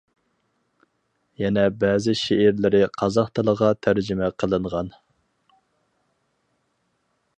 يەنە 1.41 1.65
بەزى 1.83 2.15
شېئىرلىرى 2.21 2.81
قازاق 3.01 3.29
تىلىغا 3.41 3.69
تەرجىمە 3.87 4.31
قىلىنغان. 4.45 4.91